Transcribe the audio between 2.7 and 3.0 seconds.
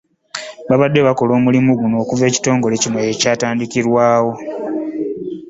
kino